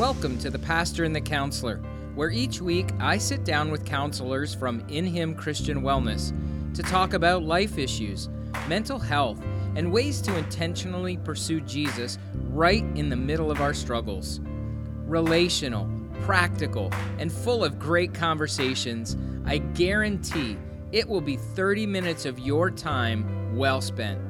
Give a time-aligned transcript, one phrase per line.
[0.00, 1.76] Welcome to The Pastor and the Counselor,
[2.14, 6.32] where each week I sit down with counselors from In Him Christian Wellness
[6.74, 8.30] to talk about life issues,
[8.66, 9.38] mental health,
[9.76, 12.16] and ways to intentionally pursue Jesus
[12.48, 14.40] right in the middle of our struggles.
[15.04, 15.86] Relational,
[16.22, 20.56] practical, and full of great conversations, I guarantee
[20.92, 24.29] it will be 30 minutes of your time well spent.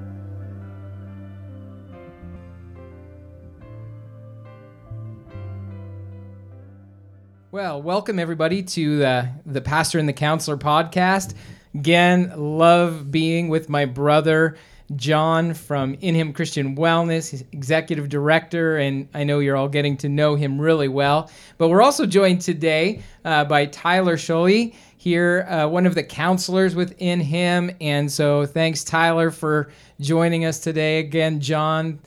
[7.53, 11.35] Well, welcome everybody to the, the Pastor and the Counselor podcast.
[11.75, 14.57] Again, love being with my brother
[14.95, 19.97] Jon from In Him Christian Wellness, he's executive director, and I know you're all getting
[19.97, 21.29] to know him really well.
[21.59, 26.77] But we're also joined today uh, by Tyler Schuhly here, uh, one of the counselors
[26.77, 27.73] with In Him.
[27.81, 31.01] And so thanks, Tyler, for joining us today.
[31.01, 31.99] Again, Jon,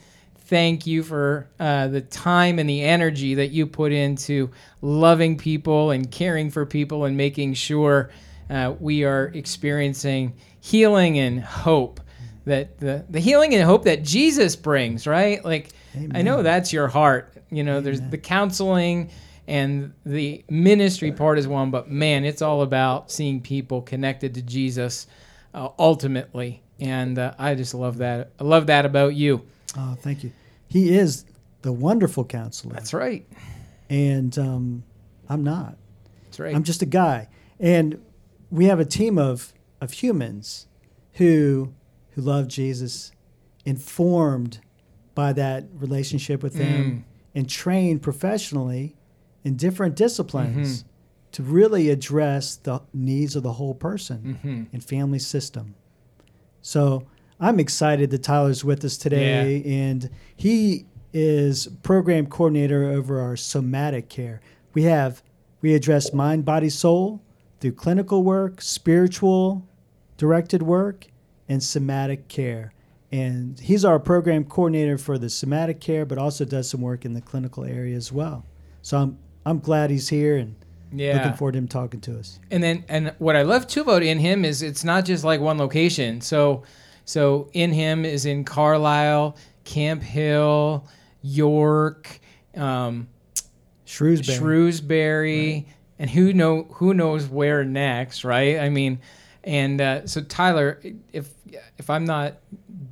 [0.46, 5.92] thank you for uh, the time and the energy that you put into loving people
[5.92, 8.10] and caring for people and making sure
[8.50, 12.02] uh, we are experiencing healing and hope
[12.46, 16.12] that the, the healing and hope that jesus brings right like Amen.
[16.14, 17.84] i know that's your heart you know Amen.
[17.84, 19.10] there's the counseling
[19.48, 24.42] and the ministry part is one but man it's all about seeing people connected to
[24.42, 25.08] jesus
[25.54, 29.42] uh, ultimately and uh, i just love that i love that about you
[29.78, 30.32] oh thank you
[30.74, 31.26] he is
[31.62, 32.74] the wonderful counselor.
[32.74, 33.28] That's right.
[33.90, 34.84] And um,
[35.30, 35.78] I'm not.
[36.26, 36.56] That's right.
[36.56, 37.30] I'm just a guy.
[37.60, 38.02] And
[38.50, 40.68] we have a team of, of humans
[41.14, 41.74] who
[42.12, 43.12] who love Jesus,
[43.66, 44.60] informed
[45.16, 47.04] by that relationship with him, mm.
[47.34, 48.96] and trained professionally
[49.44, 50.88] in different disciplines mm-hmm.
[51.32, 54.64] to really address the needs of the whole person mm-hmm.
[54.72, 55.74] and family system.
[56.62, 57.08] So
[57.40, 59.74] I'm excited that Tyler's with us today, yeah.
[59.74, 64.42] and he is program coordinator over our somatic care.
[64.74, 65.22] We have
[65.62, 67.22] we address mind, body, soul
[67.60, 69.68] through clinical work, spiritual
[70.18, 71.08] directed work,
[71.48, 72.74] and somatic care.
[73.12, 77.14] And he's our program coordinator for the somatic care, but also does some work in
[77.14, 78.46] the clinical area as well.
[78.82, 80.56] So I'm I'm glad he's here and
[80.92, 81.18] yeah.
[81.18, 82.40] looking forward to him talking to us.
[82.50, 85.40] And then and what I love too about in him is it's not just like
[85.40, 86.22] one location.
[86.22, 86.64] So
[87.06, 90.88] so in him is in Carlisle, Camp Hill,
[91.22, 92.20] York,
[92.56, 93.08] um,
[93.86, 95.66] Shrewsbury, Shrewsbury, right.
[96.00, 98.60] and who know who knows where next, right?
[98.60, 99.00] I mean,
[99.44, 100.82] and uh, so Tyler,
[101.12, 101.30] if
[101.78, 102.38] if I'm not,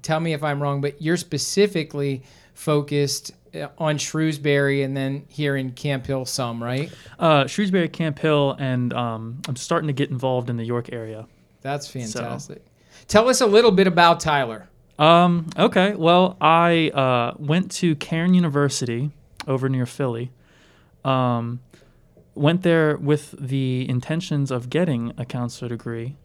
[0.02, 2.24] tell me if I'm wrong, but you're specifically
[2.54, 6.92] focused uh, on Shrewsbury and then here in Camp Hill some, right?
[7.18, 11.28] Uh, Shrewsbury, Camp Hill, and um, I'm starting to get involved in the York area.
[11.62, 12.58] That's fantastic.
[12.58, 12.71] So.
[13.12, 14.70] Tell us a little bit about Tyler.
[14.98, 15.96] Um, okay.
[15.96, 19.12] Well, I uh, went to Cairn University
[19.46, 20.32] over near Philly.
[21.04, 21.60] Um,
[22.36, 26.16] went there with the intentions of getting a counselor degree,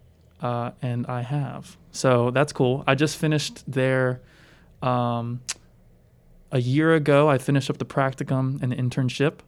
[0.40, 1.76] uh, and I have.
[1.90, 2.84] So that's cool.
[2.86, 4.20] I just finished there
[4.80, 5.40] um,
[6.52, 7.28] a year ago.
[7.28, 9.40] I finished up the practicum and the internship.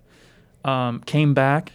[0.65, 1.71] Um, came back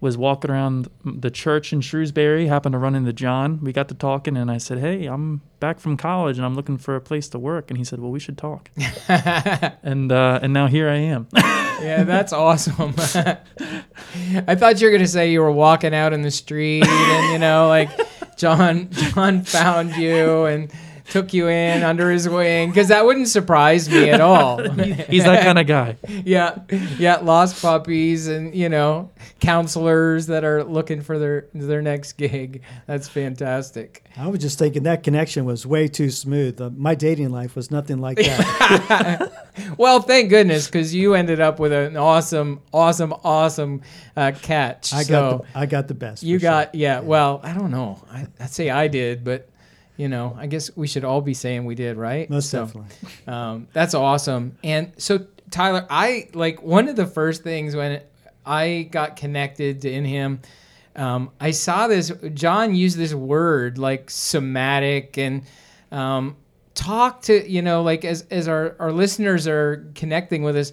[0.00, 3.60] was walking around the church in Shrewsbury, happened to run into Jon.
[3.62, 6.78] We got to talking, and I said, Hey, I'm back from college and I'm looking
[6.78, 7.70] for a place to work.
[7.70, 8.70] And he said, Well, we should talk.
[9.08, 11.26] and uh, and now here I am.
[11.34, 12.94] yeah, that's awesome.
[12.98, 17.32] I thought you were going to say you were walking out in the street and,
[17.32, 17.90] you know, like
[18.36, 20.72] Jon, Jon found you and
[21.10, 24.58] took you in under his wing because that wouldn't surprise me at all.
[25.08, 25.96] He's that kind of guy.
[26.24, 26.58] yeah,
[26.98, 29.10] yeah, lost puppies and you know
[29.40, 32.62] counselors that are looking for their their next gig.
[32.86, 34.04] That's fantastic.
[34.16, 36.60] I was just thinking that connection was way too smooth.
[36.60, 39.32] Uh, my dating life was nothing like that.
[39.78, 43.82] well, thank goodness because you ended up with an awesome, awesome, awesome
[44.16, 44.92] uh, catch.
[44.92, 46.22] I so got the, I got the best.
[46.22, 46.80] You got sure.
[46.80, 47.00] yeah, yeah.
[47.00, 48.02] Well, I don't know.
[48.10, 49.48] I, I'd say I did, but
[49.98, 52.30] you know, I guess we should all be saying we did, right?
[52.30, 52.96] Most so, definitely.
[53.26, 54.56] Um, that's awesome.
[54.62, 58.00] And so, Tyler, I like one of the first things when
[58.46, 60.40] I got connected to in him.
[60.94, 62.12] Um, I saw this.
[62.32, 65.42] Jon used this word like somatic and
[65.90, 66.36] um,
[66.74, 70.72] talk to you know like as as our our listeners are connecting with us.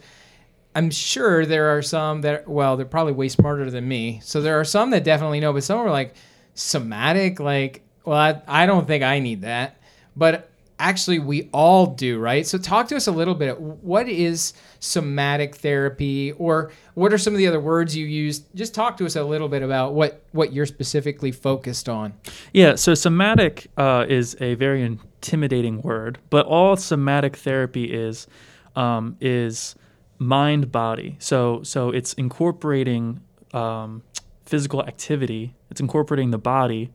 [0.75, 4.19] I'm sure there are some that well they're probably way smarter than me.
[4.24, 6.16] So there are some that definitely know, but some are like
[6.54, 9.78] somatic like well, I, I don't think I need that,
[10.16, 10.50] but
[10.80, 12.46] actually we all do, right?
[12.46, 13.60] So talk to us a little bit.
[13.60, 18.40] What is somatic therapy, or what are some of the other words you use?
[18.56, 22.13] Just talk to us a little bit about what what you're specifically focused on.
[22.54, 28.28] Yeah, so somatic uh, is a very intimidating word, but all somatic therapy is
[28.75, 29.75] um, is
[30.19, 31.16] mind body.
[31.19, 33.22] So so it's incorporating
[33.54, 34.04] um,
[34.46, 35.56] physical activity.
[35.72, 36.92] It's incorporating the body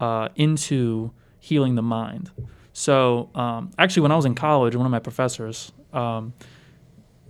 [0.00, 2.30] uh, into healing the mind.
[2.72, 6.34] So um, actually, when I was in college, one of my professors um,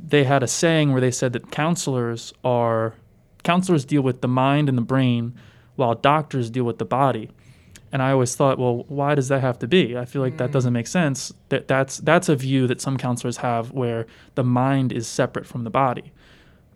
[0.06, 2.94] they had a saying where they said that counselors are
[3.42, 5.34] counselors deal with the mind and the brain,
[5.76, 7.30] while doctors deal with the body.
[7.92, 9.96] And I always thought, well, why does that have to be?
[9.96, 11.32] I feel like that doesn't make sense.
[11.50, 15.64] That that's that's a view that some counselors have where the mind is separate from
[15.64, 16.12] the body.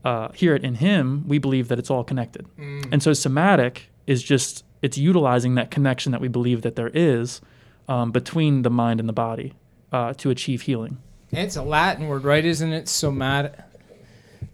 [0.05, 2.47] Uh, here at In Him, we believe that it's all connected,
[2.93, 7.41] and so somatic is just it's utilizing that connection that we believe that there is
[7.89, 9.55] um, between the mind and the body
[9.93, 10.99] uh, to achieve healing.
[11.31, 12.45] It's a Latin word, right?
[12.45, 13.55] Isn't it somatic?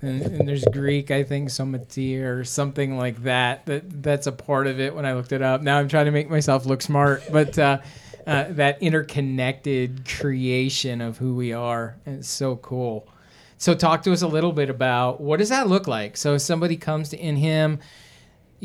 [0.03, 3.67] And, and there's Greek, I think, somatia or something like that.
[3.67, 4.95] That that's a part of it.
[4.95, 7.79] When I looked it up, now I'm trying to make myself look smart, but uh,
[8.27, 13.09] uh, that interconnected creation of who we are, it's so cool.
[13.57, 16.17] So, talk to us a little bit about what does that look like.
[16.17, 17.79] So, somebody comes to in Him,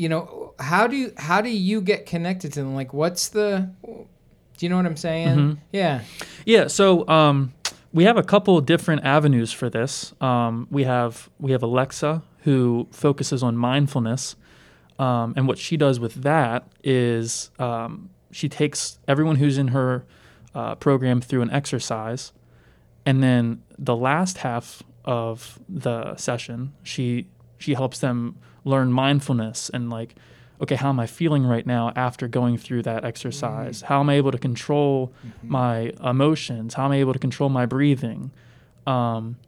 [0.00, 2.74] you know, how do you, how do you get connected to them?
[2.74, 5.60] Like, what's the do you know what I'm saying?
[5.72, 6.00] Yeah.
[6.46, 7.52] Yeah, so um,
[7.92, 10.14] we have a couple different avenues for this.
[10.22, 14.36] Um, we have we have Alexa who focuses on mindfulness,
[14.98, 20.06] um, and what she does with that is um, she takes everyone who's in her
[20.54, 22.32] uh, program through an exercise,
[23.04, 29.90] and then the last half of the session, she she helps them learn mindfulness and
[29.90, 30.14] like
[30.62, 33.80] okay, how am I feeling right now after going through that exercise?
[33.80, 35.12] How am I able to control
[35.42, 36.74] my emotions?
[36.74, 38.30] How am I able to control my breathing?
[38.86, 39.38] Um,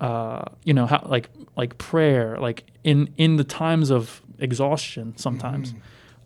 [0.00, 5.74] uh, you know, how like like prayer, like in in the times of exhaustion, sometimes.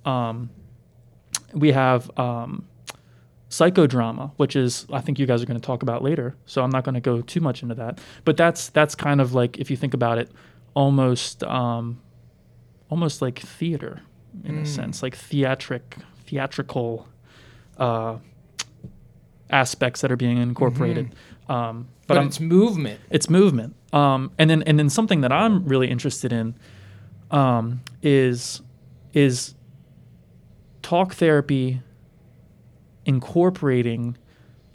[0.04, 0.50] Um,
[1.54, 2.66] we have um,
[3.50, 6.36] psychodrama, which is I think you guys are going to talk about later.
[6.46, 8.00] So I'm not going to go too much into that.
[8.24, 10.30] But that's that's kind of like if you think about it,
[10.74, 12.00] almost um,
[12.90, 14.00] almost like theater
[14.44, 15.96] in a sense, like theatric
[16.26, 17.06] theatrical
[17.78, 18.16] uh,
[19.50, 21.14] aspects that are being incorporated.
[21.48, 23.00] Um, But, but it's movement.
[23.10, 23.76] it's movement.
[23.92, 26.54] Um, and then and then something that I'm really interested in
[27.30, 28.62] um, is
[29.12, 29.54] is
[30.80, 31.82] talk therapy
[33.04, 34.16] incorporating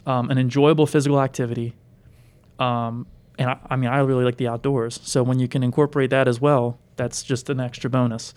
[0.06, 1.74] um, an enjoyable physical activity.
[3.38, 5.00] And I, I mean, I really like the outdoors.
[5.02, 8.34] So when you can incorporate that as well, that's just an extra bonus.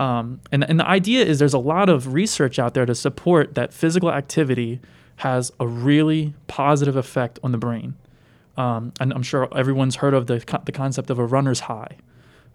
[0.00, 3.54] Um, and, and the idea is there's a lot of research out there to support
[3.56, 4.80] that physical activity
[5.16, 7.94] has a really positive effect on the brain.
[8.56, 11.96] Um, and I'm sure everyone's heard of the, co- the concept of a runner's high.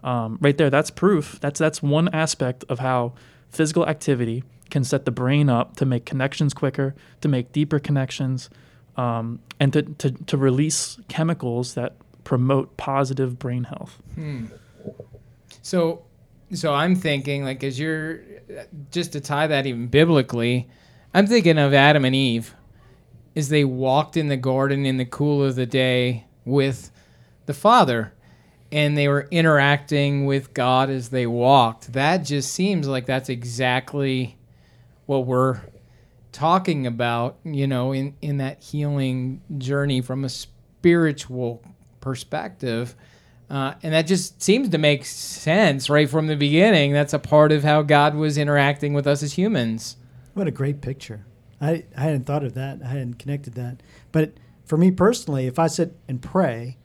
[0.02, 1.38] Um, right there, that's proof.
[1.40, 3.12] That's that's one aspect of how
[3.50, 8.50] physical activity can set the brain up to make connections quicker, to make deeper connections,
[8.96, 13.98] um, and to, to, to release chemicals that promote positive brain health.
[15.62, 16.04] So,
[16.52, 18.20] so I'm thinking like as you're
[18.90, 20.68] just to tie that even biblically,
[21.14, 22.54] I'm thinking of Adam and Eve
[23.34, 26.90] as they walked in the garden in the cool of the day with
[27.46, 28.12] the Father
[28.72, 31.92] and they were interacting with God as they walked.
[31.92, 34.38] That just seems like that's exactly
[35.04, 35.60] what we're
[36.32, 41.62] talking about, you know, in, in that healing journey from a spiritual
[42.00, 42.96] perspective.
[43.50, 46.92] Uh, and that just seems to make sense right from the beginning.
[46.92, 49.96] That's a part of how God was interacting with us as humans.
[50.32, 51.26] What a great picture.
[51.60, 52.80] I, I hadn't thought of that.
[52.82, 53.82] I hadn't connected that.
[54.10, 54.32] But
[54.64, 56.78] for me personally, if I sit and pray,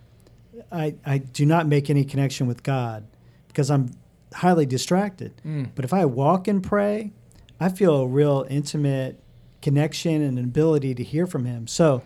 [0.71, 3.07] I, I do not make any connection with God
[3.47, 3.91] because I'm
[4.33, 5.41] highly distracted.
[5.73, 7.13] But if I walk and pray,
[7.59, 9.23] I feel a real intimate
[9.67, 11.67] connection and an ability to hear from Him.
[11.67, 12.01] So,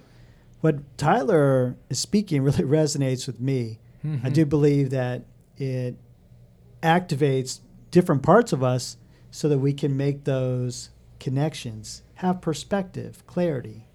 [0.62, 3.78] what Tyler is speaking really resonates with me.
[4.24, 5.26] I do believe that
[5.58, 5.96] it
[6.82, 7.60] activates
[7.92, 8.98] different parts of us
[9.30, 10.90] so that we can make those
[11.20, 13.86] connections, have perspective, clarity,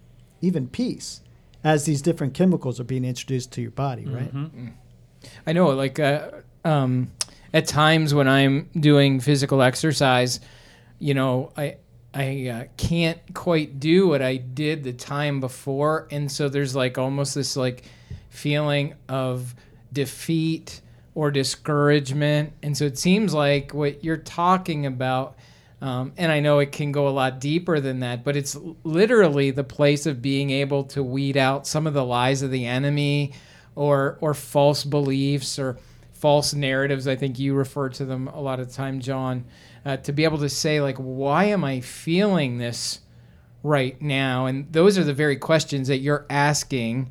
[0.41, 1.23] even peace
[1.65, 4.33] as these different chemicals are being introduced to your body, right?
[5.45, 6.31] I know, like, uh,
[6.65, 7.11] um,
[7.53, 10.39] at times when I'm doing physical exercise,
[11.01, 11.79] you know, I
[12.17, 16.97] I uh, can't quite do what I did the time before, and so there's like
[16.97, 17.85] almost this like
[18.31, 19.55] feeling of
[19.93, 20.81] defeat
[21.15, 25.37] or discouragement, and so it seems like what you're talking about.
[25.83, 29.51] Um, and I know it can go a lot deeper than that, but it's literally
[29.51, 33.35] the place of being able to weed out some of the lies of the enemy
[33.75, 35.77] or or false beliefs or
[36.21, 37.07] false narratives.
[37.07, 39.45] I think you refer to them a lot of time, Jon.
[39.85, 43.01] Uh, to be able to say like, why am I feeling this
[43.63, 44.47] right now?
[44.47, 47.11] And those are the very questions that you're asking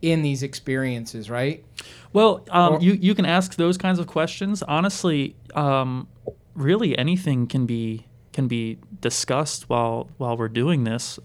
[0.00, 1.64] in these experiences, right?
[2.12, 4.62] Well, um, Or- you you can ask those kinds of questions.
[4.62, 6.08] Honestly, um,
[6.54, 11.18] really anything can be can be discussed while while we're doing this.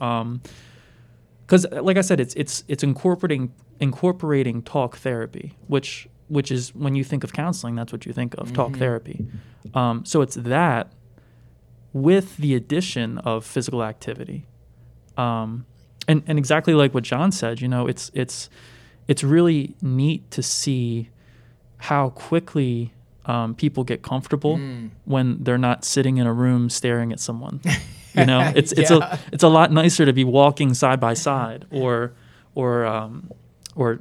[1.46, 6.96] Because, like I said, it's it's it's incorporating incorporating talk therapy, which which is when
[6.96, 9.26] you think of counseling, that's what you think of talk therapy.
[9.74, 10.92] Um, so it's that
[11.94, 14.46] with the addition of physical activity.
[15.18, 15.66] Um,
[16.08, 18.50] and, and exactly like what Jon said, you know, it's it's
[19.08, 21.10] it's really neat to see
[21.78, 22.94] how quickly
[23.26, 24.90] um, people get comfortable Mm.
[25.06, 27.60] when they're not sitting in a room staring at someone.
[28.16, 29.14] You know, it's it's Yeah.
[29.14, 32.14] a it's a lot nicer to be walking side by side or
[32.56, 33.30] or um,
[33.76, 34.00] or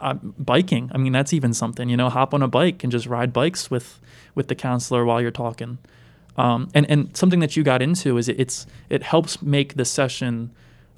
[0.00, 0.90] uh, biking.
[0.94, 1.88] I mean, that's even something.
[1.88, 4.00] You know, hop on a bike and just ride bikes with
[4.34, 5.78] with the counselor while you're talking.
[6.36, 9.84] Um, and and something that you got into is it, it's it helps make the
[9.84, 10.50] session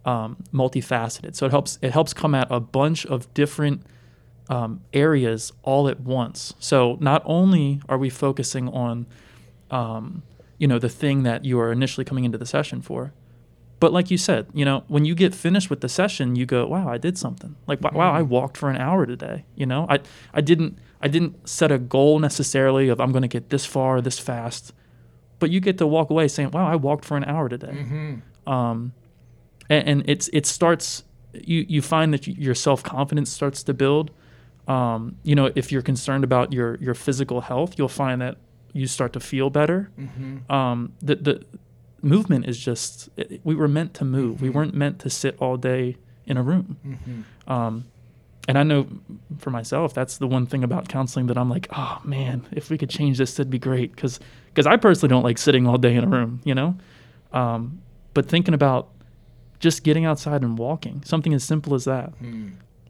[0.05, 1.35] um, multifaceted.
[1.35, 3.83] So it helps it helps come at a bunch of different
[4.49, 6.55] um, areas all at once.
[6.59, 9.07] So not only are we focusing on
[9.71, 10.23] um,
[10.59, 13.13] you know the thing that you are initially coming into the session for,
[13.79, 16.67] but like you said, you know when you get finished with the session, you go,
[16.67, 17.57] wow, I did something.
[17.67, 19.45] Like wow, wow I walked for an hour today.
[19.55, 19.99] You know, I
[20.33, 24.01] I didn't I didn't set a goal necessarily of I'm going to get this far
[24.01, 24.73] this fast,
[25.39, 28.51] but you get to walk away saying, wow, I walked for an hour today Mm-hmm.
[28.53, 28.93] um,
[29.69, 31.05] and, and it's it starts
[31.35, 34.11] you you find that your self confidence starts to build.
[34.69, 38.39] Um, you know, if you're concerned about your your physical health, you'll find that
[38.73, 39.91] you start to feel better.
[39.99, 40.51] Mm-hmm.
[40.51, 41.45] Um, the the
[42.03, 44.41] movement is just it, we were meant to move.
[44.43, 46.77] We weren't meant to sit all day in a room.
[46.87, 47.53] Mm-hmm.
[47.53, 47.85] Um,
[48.49, 48.87] and I know
[49.39, 52.79] for myself, that's the one thing about counseling that I'm like, oh man, if we
[52.79, 53.95] could change this, that'd be great.
[53.95, 56.77] Because because I personally don't like sitting all day in a room, you know.
[57.33, 57.81] Um,
[58.15, 58.89] but thinking about
[59.59, 62.49] just getting outside and walking, something as simple as that, Hmm.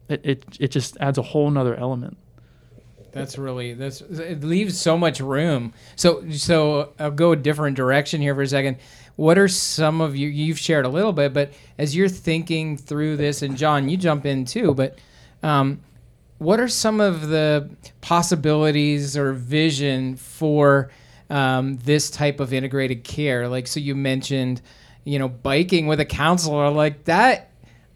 [0.09, 2.17] it it, it just adds a whole nother element.
[3.17, 5.73] That's really that's it leaves so much room.
[5.95, 8.77] So so I'll go a different direction here for a second.
[9.15, 13.17] What are some of you you've shared a little bit, but as you're thinking through
[13.17, 14.99] this, and Jon, you jump in too, but
[15.43, 15.81] um,
[16.37, 17.69] what are some of the
[18.01, 20.91] possibilities or vision for
[21.29, 23.47] um, this type of integrated care?
[23.47, 24.61] Like, so you mentioned,
[25.03, 27.51] you know, biking with a counselor, like that.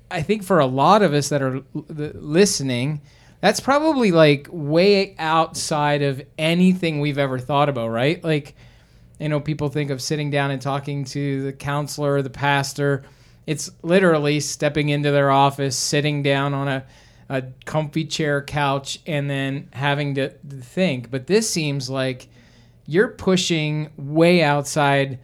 [0.09, 3.01] I think for a lot of us that are listening,
[3.41, 8.23] that's probably like way outside of anything we've ever thought about, right?
[8.23, 8.55] Like,
[9.19, 13.03] you know, people think of sitting down and talking to the counselor or the pastor.
[13.47, 16.85] It's literally stepping into their office, sitting down on a,
[17.29, 21.09] a comfy chair couch, and then having to think.
[21.09, 22.27] But this seems like
[22.85, 25.19] you're pushing way outside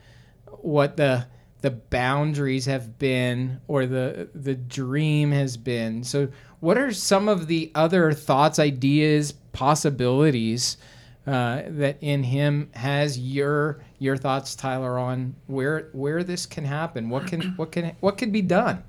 [0.61, 1.27] what the
[1.61, 6.03] the boundaries have been or the the dream has been.
[6.03, 10.77] So what are some of the other thoughts, ideas, possibilities
[11.25, 17.09] uh, that in him has your your thoughts, Tyler, on where where this can happen?
[17.09, 18.83] What can what can what can be done?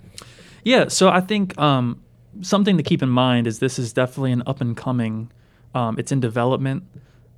[0.65, 2.03] Yeah, so I think um,
[2.43, 5.31] something to keep in mind is this is definitely an up and coming.
[5.75, 6.85] Um, it's in development.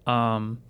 [0.06, 0.62] Um,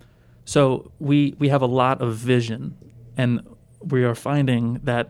[0.45, 2.77] so we we have a lot of vision,
[3.17, 3.41] and
[3.83, 5.09] we are finding that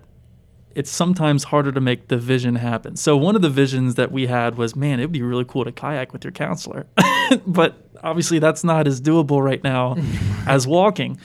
[0.76, 2.96] it's sometimes harder to make the vision happen.
[2.96, 5.72] So one of the visions that we had was, man, it'd be really cool to
[5.72, 6.86] kayak with your counselor,
[7.48, 9.96] but obviously that's not as doable right now
[10.48, 11.20] as walking.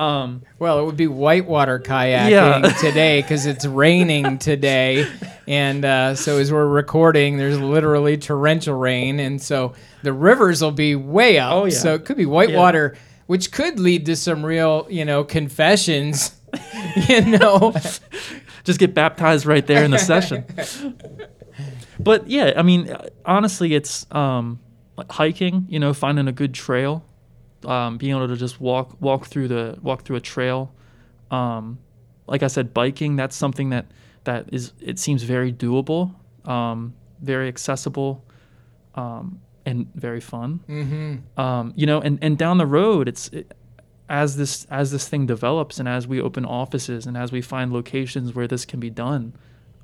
[0.00, 2.60] Um, Well, it would be whitewater kayaking Yeah.
[2.80, 5.06] today because it's raining today,
[5.46, 10.72] and uh, so as we're recording, there's literally torrential rain, and so the rivers will
[10.72, 11.52] be way up.
[11.52, 11.70] Oh, yeah.
[11.74, 16.34] So it could be whitewater, which could lead to some real, you know, confessions.
[17.08, 17.72] you know,
[18.64, 20.44] just get baptized right there in the session.
[21.98, 24.60] But yeah, I mean, honestly, it's um,
[24.96, 25.66] like hiking.
[25.68, 27.04] You know, finding a good trail,
[27.64, 30.72] um, being able to just walk walk through the walk through a trail.
[31.30, 31.78] Um,
[32.26, 33.16] like I said, biking.
[33.16, 33.86] That's something that
[34.24, 36.14] that is it seems very doable,
[36.48, 38.24] um, very accessible,
[38.94, 40.60] um, and very fun.
[40.68, 41.40] mm-hmm.
[41.40, 43.52] Um, you know, and, and down the road, it's it,
[44.12, 47.72] as this as this thing develops and as we open offices and as we find
[47.72, 49.32] locations where this can be done,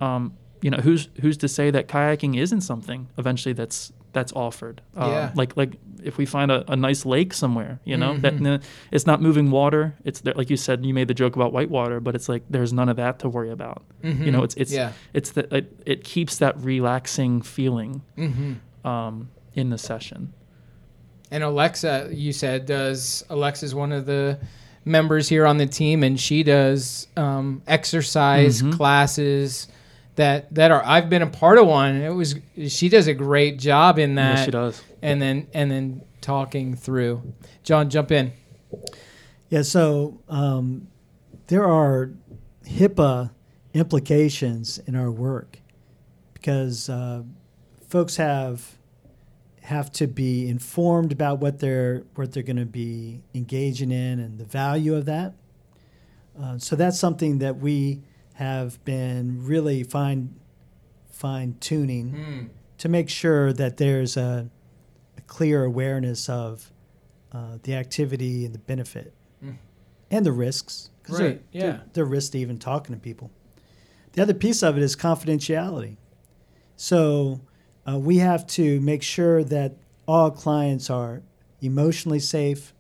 [0.01, 4.83] um, you know, who's who's to say that kayaking isn't something eventually that's that's offered?
[4.97, 5.31] Um, Yeah.
[5.35, 8.21] Like like if we find a, a nice lake somewhere, you know, Mhm.
[8.43, 9.95] that it's not moving water.
[10.05, 12.73] It's there, like you said, you made the joke about whitewater, but it's like there's
[12.73, 13.83] none of that to worry about.
[14.03, 14.93] You know, it's it's yeah.
[15.15, 18.53] it's that it, it keeps that relaxing feeling Mm-hmm.
[18.87, 20.33] um, in the session.
[21.31, 24.39] And Alexa, you said, does Alexa's one of the
[24.85, 28.75] members here on the team, and she does um, exercise Mhm.
[28.77, 29.69] classes,
[30.17, 31.97] that that are I've been a part of one.
[31.97, 32.35] It was
[32.69, 34.39] she does a great job in that.
[34.39, 34.83] Yeah, she does.
[35.03, 37.23] And then and then talking through.
[37.63, 38.33] Jon, jump in.
[39.51, 40.89] Yeah, so um,
[41.49, 42.11] there are
[42.67, 43.31] HIPAA
[43.75, 45.59] implications in our work
[46.35, 47.23] because uh,
[47.89, 48.78] folks have
[49.63, 54.39] have to be informed about what they're what they're going to be engaging in and
[54.39, 55.35] the value of that.
[56.41, 58.01] Uh, so that's something that we
[58.35, 60.35] have been really fine
[61.11, 62.49] fine tuning Mm.
[62.79, 64.49] to make sure that there's a,
[65.17, 66.71] a clear awareness of
[67.33, 69.13] uh, the activity and the benefit
[69.45, 69.57] Mm.
[70.11, 70.91] and the risks.
[71.09, 71.61] Right, They're, yeah.
[71.61, 73.31] they're, they're risks to even talking to people.
[74.13, 75.97] The other piece of it is confidentiality.
[76.77, 77.41] So
[77.89, 79.75] uh, we have to make sure that
[80.07, 81.23] all clients are
[81.61, 82.75] emotionally safe,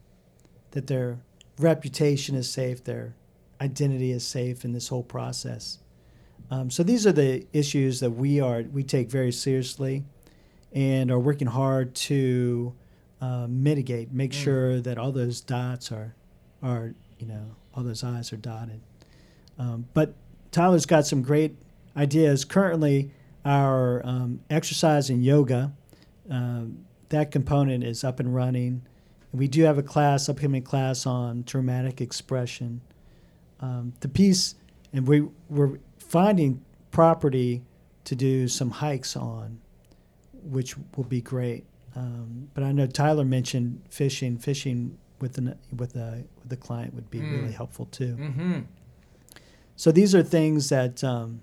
[0.72, 1.18] that their
[1.58, 3.14] reputation is safe, their
[3.60, 5.78] identity is safe in this whole process.
[6.50, 10.04] Um, so these are the issues that we are we take very seriously,
[10.72, 12.74] and are working hard to
[13.20, 14.44] uh, mitigate, make Mm.
[14.44, 16.14] sure that all those dots are
[16.62, 18.80] are you know all those i's are dotted.
[19.58, 20.14] Um, but
[20.52, 21.56] Tyler's got some great
[21.96, 22.44] ideas.
[22.44, 23.10] Currently,
[23.48, 25.72] our um, exercise and yoga
[26.30, 28.82] um, that component is up and running.
[29.32, 32.82] And we do have a class, upcoming class on dramatic expression.
[33.60, 34.54] Um, the piece,
[34.92, 37.62] and we we're finding property
[38.04, 39.60] to do some hikes on,
[40.42, 41.64] which will be great.
[41.96, 44.38] Um, but I know Tyler mentioned fishing.
[44.38, 47.32] Fishing with an with a with a client would be Mm.
[47.32, 48.16] really helpful too.
[48.16, 48.58] Mm-hmm.
[49.76, 51.40] So these are things that um,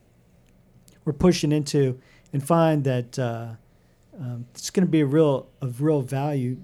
[1.05, 1.99] we're pushing into,
[2.33, 3.51] and find that uh,
[4.19, 6.57] um, it's going to be a real of real value.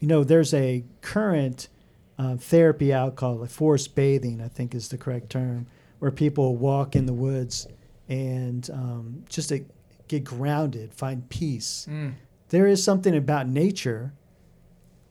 [0.00, 1.68] You know, there's a current
[2.18, 4.40] uh, therapy out called like forest bathing.
[4.40, 5.66] I think is the correct term,
[6.00, 7.68] where people walk in the woods
[8.08, 9.64] and um, just to
[10.08, 11.86] get grounded, find peace.
[11.90, 12.14] Mm.
[12.50, 14.12] There is something about nature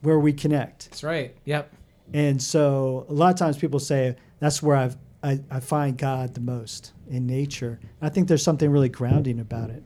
[0.00, 0.90] where we connect.
[0.90, 1.34] That's right.
[1.44, 1.72] Yep.
[2.12, 6.34] And so a lot of times people say that's where I've, I, I find God
[6.34, 7.80] the most in nature.
[8.02, 9.82] I think there's something really grounding about it.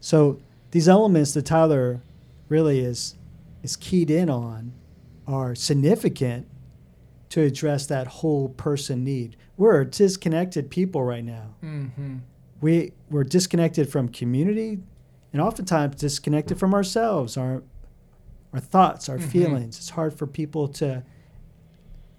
[0.00, 0.40] So
[0.70, 2.00] these elements that Tyler
[2.48, 3.16] really is
[3.62, 4.72] is keyed in on
[5.26, 6.48] are significant
[7.28, 9.36] to address that whole person need.
[9.58, 11.54] We're a disconnected people right now.
[11.62, 12.16] Mm-hmm.
[12.62, 14.78] We we're disconnected from community
[15.32, 17.62] and oftentimes disconnected from ourselves, our
[18.54, 19.22] our thoughts, our Mhm.
[19.28, 19.76] feelings.
[19.78, 21.02] It's hard for people to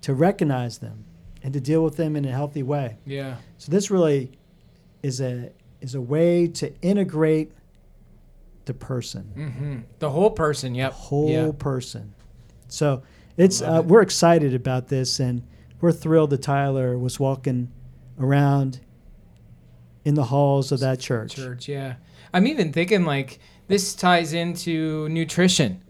[0.01, 1.05] to recognize them
[1.43, 2.97] and to deal with them in a healthy way.
[3.05, 3.37] Yeah.
[3.57, 4.31] So this really
[5.03, 5.51] is a
[5.81, 7.51] is a way to integrate
[8.65, 9.77] the person, Mm-hmm.
[9.99, 10.73] The whole person.
[10.73, 10.91] the Yep.
[10.93, 11.51] whole Yeah.
[11.57, 12.13] person.
[12.67, 13.01] So
[13.37, 13.85] it's uh, it.
[13.85, 15.41] we're excited about this and
[15.81, 17.71] we're thrilled that Tyler was walking
[18.19, 18.79] around
[20.05, 21.35] in the halls of that church.
[21.35, 21.93] church yeah
[22.33, 25.81] i'm even thinking like this ties into nutrition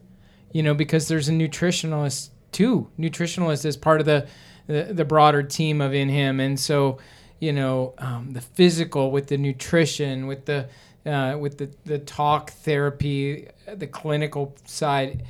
[0.51, 4.27] you know because there's a nutritionalist too nutritionalist is part of the
[4.67, 6.39] the, the broader team of in him.
[6.39, 6.99] And so
[7.41, 10.69] you know um, the physical with the nutrition with the
[11.05, 15.23] uh, with the, the talk therapy the clinical side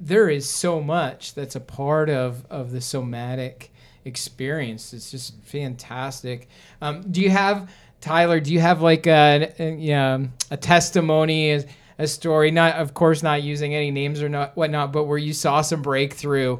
[0.00, 3.70] there is so much that's a part of of the somatic
[4.04, 4.92] experience.
[4.92, 6.48] It's just fantastic.
[6.80, 11.64] Um, do you have tyler do you have like a, a, a testimony a,
[11.98, 12.50] a story?
[12.50, 15.82] Not of course not using any names or not whatnot but where you saw some
[15.82, 16.58] breakthrough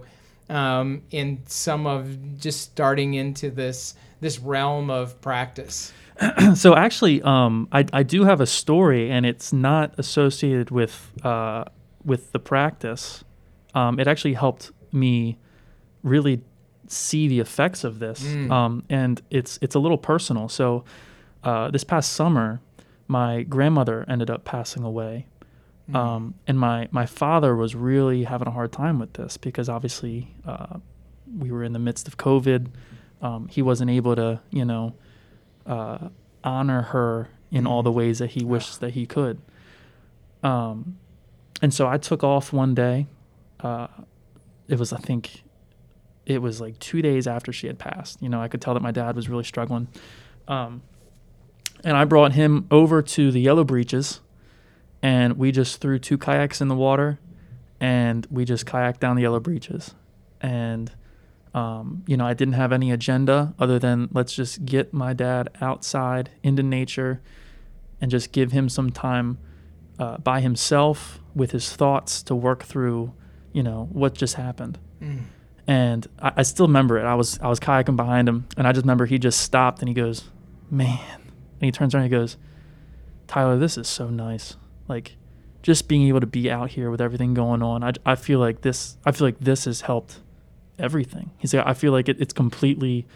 [0.49, 5.93] um, in some of just starting into this this realm of practice
[6.55, 11.65] so actually, um, I, I do have a story, and it's not associated with uh,
[12.07, 13.23] with the practice.
[13.75, 15.37] Um, it actually helped me
[16.03, 16.41] really
[16.87, 18.51] see the effects of this, Mm.
[18.51, 20.49] um, and it's it's a little personal.
[20.49, 20.85] So
[21.45, 22.61] uh, this past summer,
[23.09, 25.27] my grandmother ended up passing away,
[25.95, 30.35] um, and my my father was really having a hard time with this because obviously
[30.45, 30.79] uh,
[31.39, 32.69] we were in the midst of COVID.
[33.23, 34.95] Um, he wasn't able to, you know,
[35.65, 36.09] uh,
[36.45, 39.41] honor her in all the ways that he wished that he could.
[40.43, 40.99] Um,
[41.63, 43.07] and so I took off one day.
[43.61, 43.87] Uh,
[44.69, 45.43] it was, I think,
[46.27, 48.21] it was like two days after she had passed.
[48.21, 49.89] You know, I could tell that my dad was really struggling.
[50.47, 50.83] Um,
[51.85, 54.21] and I brought him over to the Yellow Breeches,
[55.07, 57.21] and we just threw two kayaks in the water,
[57.79, 59.95] and we just kayaked down the Yellow Breeches.
[60.41, 60.91] And
[61.55, 65.49] um, you know, I didn't have any agenda other than let's just get my dad
[65.61, 67.23] outside into nature
[68.01, 69.39] and just give him some time
[70.01, 73.15] uh, by himself with his thoughts to work through,
[73.53, 74.77] you know, what just happened.
[75.01, 75.23] Mm.
[75.69, 77.05] And I, I still remember it.
[77.05, 79.89] I was I was kayaking behind him, and I just remember he just stopped and
[79.89, 80.25] he goes,
[80.69, 82.37] "Man," and he turns around and he goes,
[83.29, 84.57] Tyler, this is so nice.
[84.89, 85.17] Like,
[85.63, 88.61] just being able to be out here with everything going on, I, I feel like
[88.61, 88.97] this.
[89.05, 90.21] I feel like this has helped
[90.79, 91.31] everything.
[91.39, 93.07] He's like, I feel like it, it's completely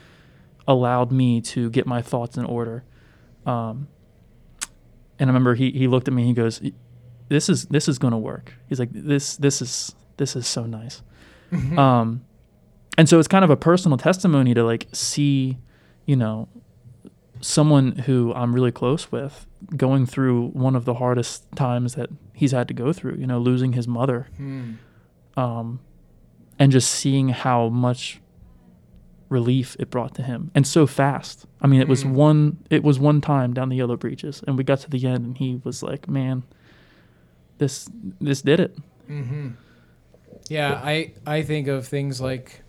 [0.66, 2.84] allowed me to get my thoughts in order.
[3.46, 3.88] Um,
[5.18, 6.24] and I remember he, he looked at me.
[6.24, 6.60] He goes,
[7.28, 10.64] "This is this is going to work." He's like, "This this is this is so
[10.64, 11.02] nice."
[11.78, 12.24] Um,
[12.96, 15.58] and so it's kind of a personal testimony to like see,
[16.06, 16.48] you know,
[17.40, 22.52] someone who I'm really close with going through one of the hardest times that he's
[22.52, 23.16] had to go through.
[23.16, 24.72] You know, losing his mother, Hmm.
[25.36, 25.80] um,
[26.58, 28.20] and just seeing how much
[29.28, 31.46] relief it brought to him, and so fast.
[31.60, 32.12] I mean, it was Mm.
[32.14, 32.56] one.
[32.68, 35.38] It was one time down the Yellow Breeches, and we got to the end, and
[35.38, 36.42] he was like, "Man,
[37.58, 37.88] this
[38.20, 38.76] this did it."
[39.08, 39.48] Mm-hmm.
[40.48, 42.62] Yeah, I I think of things like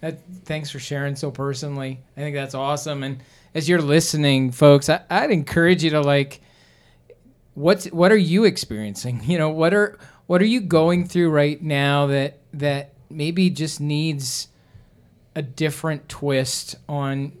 [0.00, 0.20] that.
[0.44, 2.00] Thanks for sharing so personally.
[2.16, 3.02] I think that's awesome.
[3.02, 3.22] And
[3.54, 6.40] as you're listening, folks, I, I'd encourage you to like,
[7.54, 9.22] what's what are you experiencing?
[9.26, 13.80] You know, what are what are you going through right now that that maybe just
[13.80, 14.48] needs
[15.34, 17.32] a different twist on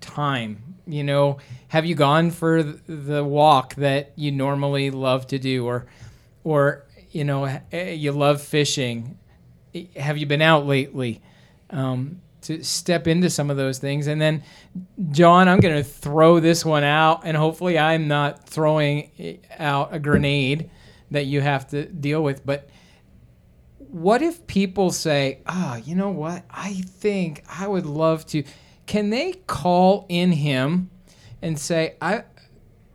[0.00, 1.36] time you know
[1.68, 5.86] have you gone for the walk that you normally love to do or
[6.44, 9.18] or you know eh, you love fishing
[9.76, 11.20] Eh, have you been out lately
[11.70, 14.42] um, to step into some of those things and then
[15.10, 19.98] jon i'm going to throw this one out and hopefully i'm not throwing out a
[19.98, 20.70] grenade
[21.10, 22.68] that you have to deal with but
[23.96, 26.44] what if people say, ah, you know what?
[26.50, 28.42] I think I would love to.
[28.84, 30.90] Can they call in him
[31.40, 32.24] and say, I,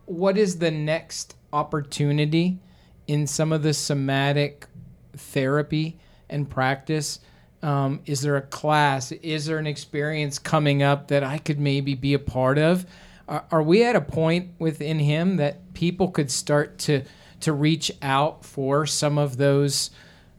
[0.04, 2.60] what is the next opportunity
[3.06, 4.66] in some of the somatic
[5.12, 7.20] therapy and practice?
[7.62, 9.12] Um, is there a class?
[9.12, 12.84] Is there an experience coming up that I could maybe be a part of?
[13.28, 17.02] Are, are we at a point with In Him that people could start to
[17.40, 19.90] to reach out for some of those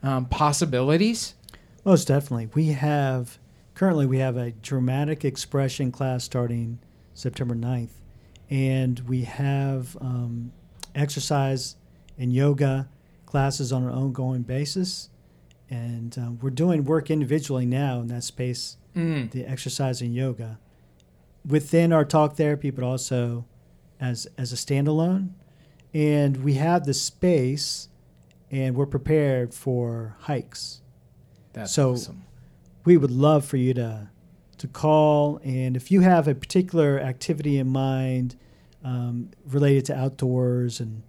[0.02, 1.36] um, possibilities?
[1.86, 2.50] Most definitely.
[2.54, 3.38] We have
[3.74, 6.80] currently we have a dramatic expression class starting
[7.14, 7.92] September 9th,
[8.50, 10.52] and we have um,
[10.96, 11.76] exercise
[12.18, 12.88] and yoga
[13.26, 15.10] classes on an ongoing basis.
[15.74, 19.32] And um, we're doing work individually now in that space, Mm.
[19.32, 20.60] the exercise and yoga,
[21.48, 23.46] within our talk therapy, but also
[24.00, 25.30] as as a standalone.
[25.96, 27.90] And we have the space,
[28.52, 30.82] and we're prepared for hikes
[31.54, 32.22] That's So- awesome.
[32.86, 34.10] we would love for you to
[34.60, 38.36] to call and if you have a particular activity in mind
[38.84, 41.02] um, related to outdoors and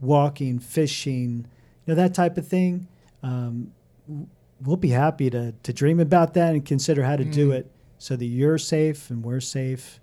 [0.00, 1.46] walking fishing
[1.86, 2.86] you know that type of thing
[3.22, 3.72] um,
[4.64, 7.54] we'll be happy to to dream about that and consider how to do Mm.
[7.58, 10.00] it so that you're safe and we're safe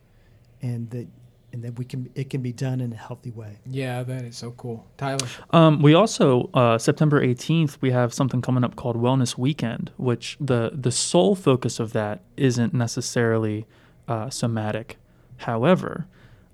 [0.62, 1.08] and that
[1.54, 4.36] and that we can it can be done in a healthy way Yeah, that is
[4.38, 4.86] so cool.
[4.98, 5.28] Tyler.
[5.52, 10.38] Um, we also uh, September 18th we have something coming up called Wellness Weekend, which
[10.42, 13.66] the the sole focus of that isn't necessarily
[14.08, 14.98] uh, somatic.
[15.38, 16.08] However,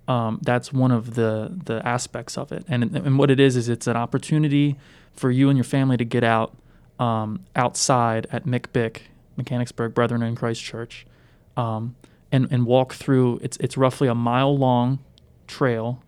[0.08, 3.70] um, that's one of the the aspects of it, and and what it is is
[3.70, 4.76] it's an opportunity
[5.14, 6.54] for you and your family to get out
[7.04, 9.02] um, outside at MBIC
[9.36, 11.06] Mechanicsburg Brethren in Christ Church.
[11.58, 11.96] Um,
[12.32, 14.98] and, and walk through it's it's roughly a mile long
[15.46, 16.02] trail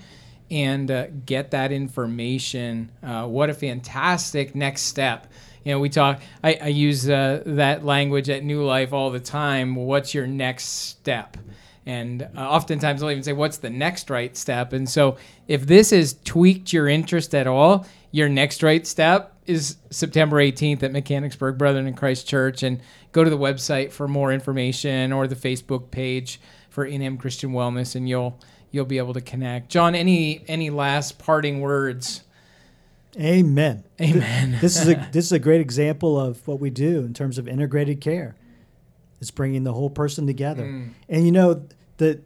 [0.52, 2.92] and uh, get that information.
[3.02, 5.26] Uh, what a fantastic next step!
[5.64, 6.22] You know, we talk.
[6.44, 9.76] I, I use uh, that language at New Life all the time.
[9.76, 11.36] What's your next step?
[11.86, 15.18] And uh, oftentimes I'll even say, "What's the next right step?" And so,
[15.48, 20.82] if this has tweaked your interest at all, your next right step is September 18th
[20.82, 25.28] at Mechanicsburg Brethren in Christ Church, and go to the website for more information or
[25.28, 28.40] the Facebook page for Him Christian Wellness, and you'll
[28.72, 29.70] you'll be able to connect.
[29.70, 32.22] Jon, any any last parting words?
[33.18, 34.58] amen Amen.
[34.60, 37.48] this is a this is a great example of what we do in terms of
[37.48, 38.36] integrated care.
[39.26, 40.90] It's bringing the whole person together, Mm.
[41.10, 41.66] and you know
[41.98, 42.22] the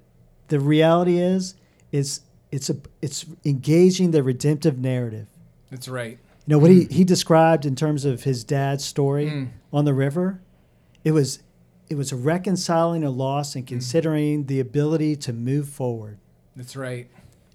[0.50, 1.56] the reality is
[1.94, 2.20] it's
[2.52, 5.28] it's a it's engaging the redemptive narrative.
[5.72, 6.20] That's right.
[6.46, 9.48] You know what he, he described in terms of his dad's story Mm.
[9.72, 10.42] on the river.
[11.06, 11.40] It was
[11.88, 16.18] it was reconciling a loss and considering the ability to move forward.
[16.58, 17.08] That's right.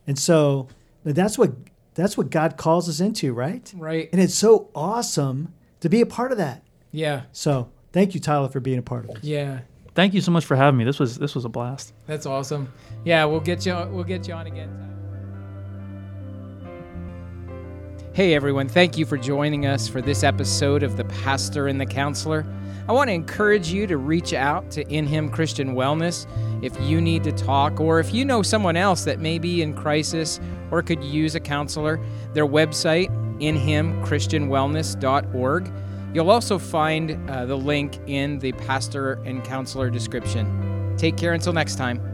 [0.06, 0.68] And so
[1.04, 1.52] that's what
[1.92, 3.70] that's what God calls us into, right?
[3.76, 4.08] Right.
[4.10, 6.62] And it's so awesome to be a part of that.
[6.92, 7.24] Yeah.
[7.32, 9.24] So thank you, Tyler, for being a part of it.
[9.24, 9.60] Yeah.
[9.94, 10.84] Thank you so much for having me.
[10.84, 11.94] This was this was a blast.
[12.06, 12.70] That's awesome.
[13.04, 13.74] Yeah, we'll get you.
[13.90, 14.90] We'll get you on again.
[18.12, 21.86] Hey everyone, thank you for joining us for this episode of The Pastor and the
[21.86, 22.46] Counselor.
[22.86, 26.26] I want to encourage you to reach out to In Him Christian Wellness
[26.62, 29.74] if you need to talk or if you know someone else that may be in
[29.74, 30.38] crisis
[30.70, 31.98] or could use a counselor.
[32.34, 33.08] Their website,
[33.40, 35.72] inhimchristianwellness.org.
[36.14, 40.94] You'll also find uh, the link in the pastor and counselor description.
[40.96, 42.13] Take care until next time.